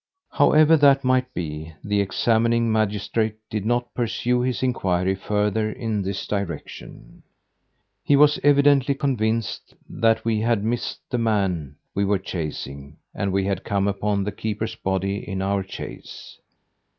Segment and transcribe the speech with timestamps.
[0.31, 6.25] However that might be, the examining magistrate did not pursue his inquiry further in this
[6.25, 7.21] direction.
[8.03, 13.43] He was evidently convinced that we had missed the man we were chasing and we
[13.45, 16.39] had come upon the keeper's body in our chase.